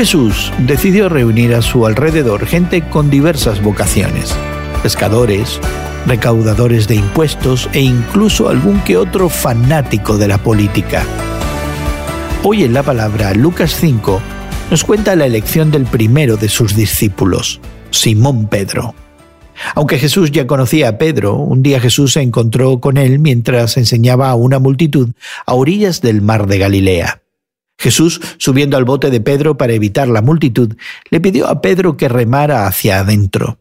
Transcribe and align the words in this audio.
Jesús 0.00 0.50
decidió 0.60 1.10
reunir 1.10 1.54
a 1.54 1.60
su 1.60 1.84
alrededor 1.84 2.46
gente 2.46 2.80
con 2.80 3.10
diversas 3.10 3.62
vocaciones, 3.62 4.34
pescadores, 4.82 5.60
recaudadores 6.06 6.88
de 6.88 6.94
impuestos 6.94 7.68
e 7.74 7.82
incluso 7.82 8.48
algún 8.48 8.80
que 8.80 8.96
otro 8.96 9.28
fanático 9.28 10.16
de 10.16 10.26
la 10.26 10.38
política. 10.38 11.04
Hoy 12.42 12.64
en 12.64 12.72
la 12.72 12.82
palabra 12.82 13.34
Lucas 13.34 13.76
5 13.78 14.22
nos 14.70 14.84
cuenta 14.84 15.14
la 15.16 15.26
elección 15.26 15.70
del 15.70 15.84
primero 15.84 16.38
de 16.38 16.48
sus 16.48 16.74
discípulos, 16.74 17.60
Simón 17.90 18.46
Pedro. 18.46 18.94
Aunque 19.74 19.98
Jesús 19.98 20.30
ya 20.32 20.46
conocía 20.46 20.88
a 20.88 20.96
Pedro, 20.96 21.34
un 21.34 21.62
día 21.62 21.78
Jesús 21.78 22.14
se 22.14 22.22
encontró 22.22 22.80
con 22.80 22.96
él 22.96 23.18
mientras 23.18 23.76
enseñaba 23.76 24.30
a 24.30 24.34
una 24.34 24.60
multitud 24.60 25.10
a 25.44 25.52
orillas 25.52 26.00
del 26.00 26.22
mar 26.22 26.46
de 26.46 26.56
Galilea. 26.56 27.19
Jesús, 27.80 28.20
subiendo 28.36 28.76
al 28.76 28.84
bote 28.84 29.10
de 29.10 29.22
Pedro 29.22 29.56
para 29.56 29.72
evitar 29.72 30.06
la 30.06 30.20
multitud, 30.20 30.76
le 31.10 31.20
pidió 31.20 31.48
a 31.48 31.62
Pedro 31.62 31.96
que 31.96 32.10
remara 32.10 32.66
hacia 32.66 33.00
adentro. 33.00 33.58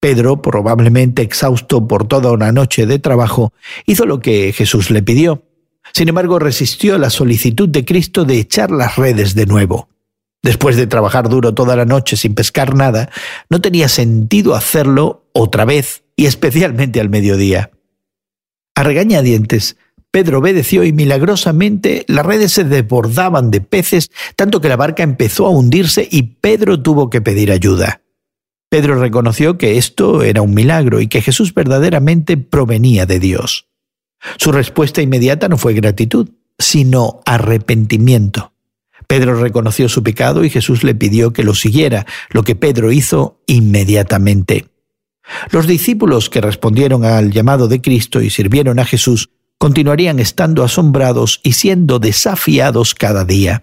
Pedro, 0.00 0.42
probablemente 0.42 1.22
exhausto 1.22 1.86
por 1.86 2.08
toda 2.08 2.32
una 2.32 2.50
noche 2.50 2.86
de 2.86 2.98
trabajo, 2.98 3.52
hizo 3.86 4.06
lo 4.06 4.18
que 4.18 4.52
Jesús 4.52 4.90
le 4.90 5.02
pidió. 5.02 5.44
Sin 5.92 6.08
embargo, 6.08 6.40
resistió 6.40 6.98
la 6.98 7.10
solicitud 7.10 7.68
de 7.68 7.84
Cristo 7.84 8.24
de 8.24 8.40
echar 8.40 8.72
las 8.72 8.96
redes 8.96 9.36
de 9.36 9.46
nuevo. 9.46 9.88
Después 10.42 10.76
de 10.76 10.88
trabajar 10.88 11.28
duro 11.28 11.54
toda 11.54 11.76
la 11.76 11.84
noche 11.84 12.16
sin 12.16 12.34
pescar 12.34 12.74
nada, 12.74 13.10
no 13.50 13.60
tenía 13.60 13.88
sentido 13.88 14.56
hacerlo 14.56 15.28
otra 15.32 15.64
vez, 15.64 16.02
y 16.16 16.26
especialmente 16.26 17.00
al 17.00 17.08
mediodía. 17.08 17.70
A 18.74 18.82
regañadientes, 18.82 19.76
Pedro 20.10 20.40
obedeció 20.40 20.84
y 20.84 20.92
milagrosamente 20.92 22.04
las 22.08 22.26
redes 22.26 22.52
se 22.52 22.64
desbordaban 22.64 23.50
de 23.50 23.60
peces, 23.60 24.10
tanto 24.34 24.60
que 24.60 24.68
la 24.68 24.76
barca 24.76 25.02
empezó 25.02 25.46
a 25.46 25.50
hundirse 25.50 26.08
y 26.10 26.22
Pedro 26.22 26.82
tuvo 26.82 27.10
que 27.10 27.20
pedir 27.20 27.52
ayuda. 27.52 28.02
Pedro 28.68 28.98
reconoció 28.98 29.56
que 29.56 29.78
esto 29.78 30.22
era 30.22 30.42
un 30.42 30.54
milagro 30.54 31.00
y 31.00 31.06
que 31.06 31.22
Jesús 31.22 31.54
verdaderamente 31.54 32.36
provenía 32.36 33.06
de 33.06 33.20
Dios. 33.20 33.68
Su 34.36 34.52
respuesta 34.52 35.00
inmediata 35.00 35.48
no 35.48 35.56
fue 35.58 35.74
gratitud, 35.74 36.28
sino 36.58 37.20
arrepentimiento. 37.24 38.52
Pedro 39.06 39.34
reconoció 39.34 39.88
su 39.88 40.02
pecado 40.02 40.44
y 40.44 40.50
Jesús 40.50 40.84
le 40.84 40.94
pidió 40.94 41.32
que 41.32 41.42
lo 41.42 41.54
siguiera, 41.54 42.06
lo 42.30 42.42
que 42.42 42.54
Pedro 42.54 42.92
hizo 42.92 43.40
inmediatamente. 43.46 44.66
Los 45.50 45.66
discípulos 45.66 46.30
que 46.30 46.40
respondieron 46.40 47.04
al 47.04 47.30
llamado 47.30 47.66
de 47.66 47.80
Cristo 47.80 48.20
y 48.20 48.30
sirvieron 48.30 48.78
a 48.78 48.84
Jesús 48.84 49.30
continuarían 49.60 50.20
estando 50.20 50.64
asombrados 50.64 51.38
y 51.42 51.52
siendo 51.52 51.98
desafiados 51.98 52.94
cada 52.94 53.26
día. 53.26 53.62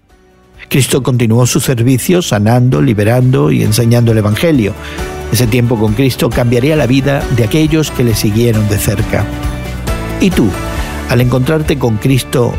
Cristo 0.69 1.01
continuó 1.01 1.47
su 1.47 1.59
servicio 1.59 2.21
sanando, 2.21 2.83
liberando 2.83 3.51
y 3.51 3.63
enseñando 3.63 4.11
el 4.11 4.19
Evangelio. 4.19 4.75
Ese 5.31 5.47
tiempo 5.47 5.75
con 5.75 5.95
Cristo 5.95 6.29
cambiaría 6.29 6.75
la 6.75 6.85
vida 6.85 7.23
de 7.35 7.45
aquellos 7.45 7.89
que 7.89 8.03
le 8.03 8.13
siguieron 8.13 8.69
de 8.69 8.77
cerca. 8.77 9.25
¿Y 10.21 10.29
tú, 10.29 10.47
al 11.09 11.19
encontrarte 11.19 11.79
con 11.79 11.97
Cristo, 11.97 12.53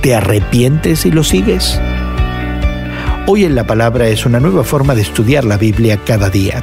te 0.00 0.14
arrepientes 0.14 1.04
y 1.04 1.10
lo 1.10 1.24
sigues? 1.24 1.80
Hoy 3.26 3.44
en 3.44 3.56
la 3.56 3.66
Palabra 3.66 4.06
es 4.06 4.24
una 4.24 4.38
nueva 4.38 4.62
forma 4.62 4.94
de 4.94 5.02
estudiar 5.02 5.44
la 5.44 5.56
Biblia 5.56 5.98
cada 6.04 6.30
día. 6.30 6.62